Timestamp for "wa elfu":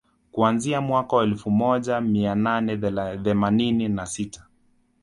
1.15-1.51